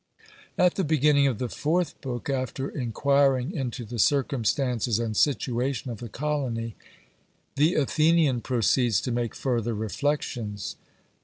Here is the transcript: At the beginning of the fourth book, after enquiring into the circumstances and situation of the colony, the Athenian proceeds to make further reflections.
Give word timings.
At 0.57 0.73
the 0.77 0.83
beginning 0.83 1.27
of 1.27 1.37
the 1.37 1.47
fourth 1.47 2.01
book, 2.01 2.27
after 2.27 2.67
enquiring 2.69 3.53
into 3.53 3.85
the 3.85 3.99
circumstances 3.99 4.97
and 4.97 5.15
situation 5.15 5.91
of 5.91 5.99
the 5.99 6.09
colony, 6.09 6.75
the 7.55 7.75
Athenian 7.75 8.41
proceeds 8.41 8.99
to 9.01 9.11
make 9.11 9.35
further 9.35 9.75
reflections. 9.75 10.75